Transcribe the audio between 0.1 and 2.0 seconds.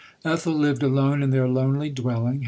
Ethel lived alone in their lonely